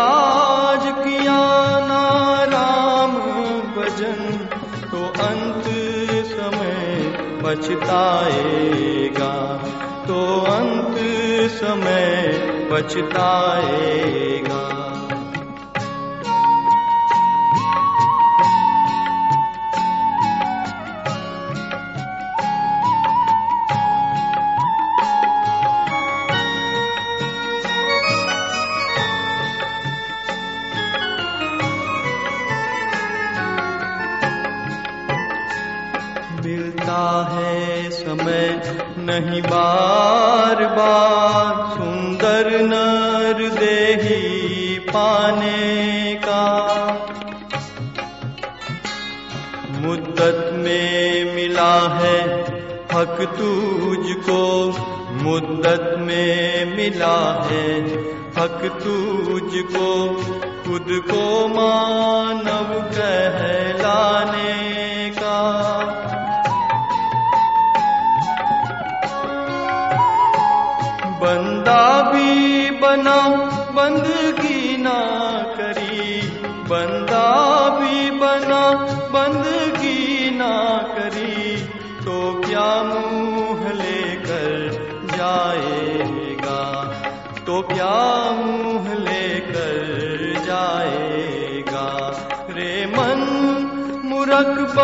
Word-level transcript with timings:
आज 0.00 0.84
किया 1.04 1.40
ना 1.88 2.04
राम 2.44 3.12
भजन 3.76 4.20
तो 4.90 5.00
अंत 5.24 5.66
समय 6.32 6.80
पछताएगा। 7.44 9.34
तो 10.08 10.18
अंत 10.40 10.96
समय 11.52 12.08
पछताएगा। 12.72 14.59
नहीं 39.10 39.42
बार 39.42 40.64
बार 40.66 41.54
सुंदर 41.70 42.48
नर 42.60 43.38
देही 43.48 44.78
पाने 44.78 46.14
का। 46.24 46.44
मुद्दत 49.80 50.50
में 50.54 51.34
मिला 51.34 51.74
है 51.98 52.20
हक 52.92 53.16
तुझको, 53.38 54.40
मुद्दत 55.22 55.94
में 55.98 56.76
मिला 56.76 57.18
है 57.42 57.68
हक 58.38 58.60
तुझको, 58.84 59.88
खुद 60.64 60.86
को 61.10 61.48
मानव 61.48 62.68
कहलाने 62.90 64.79
बंदा 76.70 77.28
भी 77.80 78.10
बना 78.10 78.70
बंदगी 79.12 80.30
ना 80.30 80.78
करी 80.98 81.56
तो 82.04 82.40
क्या 82.46 82.82
मुँह 82.82 83.72
लेकर 83.72 84.70
जाएगा? 85.16 86.62
तो 87.46 87.62
क्या 87.62 88.30
मुँह 88.32 88.94
लेकर 88.94 89.78
जाएगा? 90.46 91.88
रे 92.50 92.86
मन 92.86 93.20
मुरख 94.04 94.74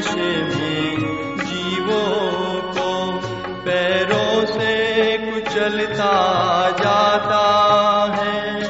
नशे 0.00 0.42
में 0.42 0.96
जीवों 1.38 2.60
को 2.74 2.90
पैरों 3.64 4.46
से 4.46 4.72
कुचलता 5.18 6.14
जाता 6.70 7.42
है। 8.16 8.62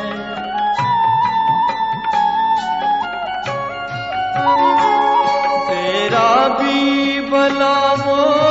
तेरा 5.69 6.49
भी 6.49 7.21
भला 7.21 7.79
वो 7.95 8.50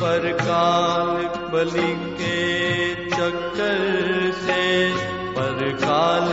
पर 0.00 0.32
काल 0.32 1.14
बलि 1.52 1.92
के 2.20 2.94
चक्कर 3.10 3.76
से, 4.46 4.64
पर 5.36 5.72
काल 5.84 6.28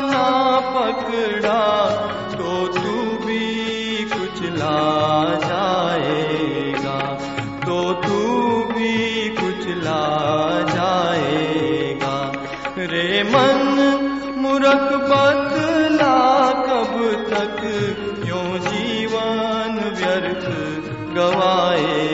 ना 0.00 0.60
पकड़ा। 0.60 1.90
तो 2.30 2.66
तू 2.66 3.26
भी 3.26 4.04
कुछ 4.04 4.42
ला 4.42 5.24
जाएगा। 5.34 6.98
तो 7.66 7.92
तू 7.92 8.28
भी 8.74 9.28
कुछ 9.28 9.68
ला 9.68 10.06
जाएगा। 10.60 12.32
रे 12.78 13.22
मन 13.22 13.62
मुरख 14.36 14.92
बदला 15.10 16.50
कब 16.50 17.24
तक? 17.30 17.62
यूँ 18.26 18.58
जीवन 18.58 19.94
व्यर्थ 19.96 20.72
गवाएगा 21.16 22.11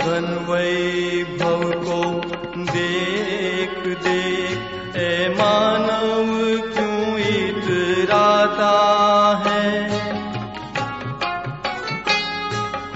धन 0.00 0.46
वैभव 0.48 1.70
को 1.72 2.20
देख 2.56 3.98
देख, 3.98 4.58
ए 4.96 5.34
मानव 5.38 6.30
क्यों 6.74 7.18
इतराता 7.18 8.72
है? 9.46 9.90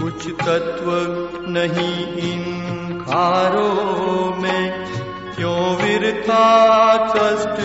कुछ 0.02 0.28
तत्व 0.28 0.90
नहीं 1.48 2.06
इन 2.16 2.64
खारों 3.00 4.36
में, 4.42 4.84
क्यों 5.36 5.76
विरथा 5.76 6.96
कष्ट 7.16 7.60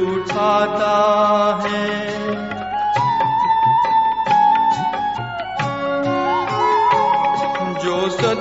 उठाता 0.00 0.96
है? 1.64 2.25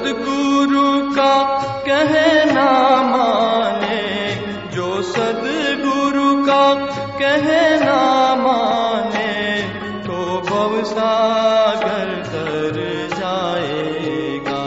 सदगुरु 0.06 0.90
का 1.12 1.34
कहना 1.86 2.66
माने, 3.04 4.02
जो 4.76 4.90
सदगुरु 5.02 6.28
का 6.46 6.66
कहना 7.20 7.96
माने 8.36 9.34
तो 10.06 10.18
भवसागर 10.50 12.12
तर 12.28 12.78
जाएगा 13.16 14.64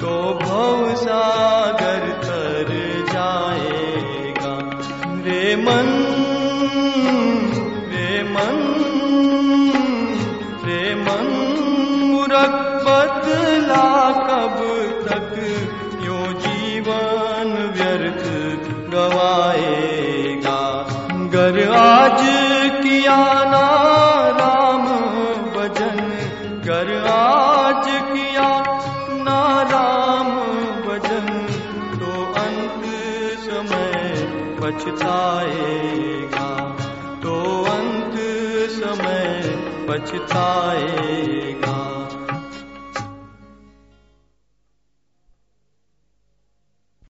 तो 0.00 0.14
भवसागर 0.44 2.08
तर 2.26 2.70
जाएगा। 3.10 4.54
रे 5.26 5.56
मन 5.66 5.99
गवाएगा 18.90 20.60
गर 21.32 21.56
आज 21.72 22.22
किया 22.82 23.16
ना 23.44 23.66
राम 24.38 24.86
भजन, 25.54 25.98
गर 26.66 26.90
आज 27.10 27.86
किया 28.12 28.48
ना 29.24 29.40
राम 29.62 30.30
भजन 30.86 31.28
तो 32.00 32.12
अंत 32.40 32.84
समय 33.46 33.96
पछताएगा। 34.60 36.48
तो 37.22 37.34
अंत 37.64 38.16
समय 38.72 39.30
पछताएगा। 39.88 41.78